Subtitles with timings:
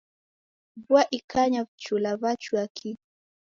[0.87, 2.97] Vua ikanya vichula vachua ki.